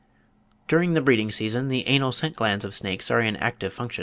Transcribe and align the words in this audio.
During 0.67 0.95
the 0.95 1.01
breeding 1.01 1.29
season 1.29 1.67
the 1.67 1.87
anal 1.87 2.11
scent 2.11 2.35
glands 2.35 2.65
of 2.65 2.73
snakes 2.73 3.11
are 3.11 3.21
in 3.21 3.35
active 3.35 3.71
function 3.71 3.97
(59. 3.97 3.99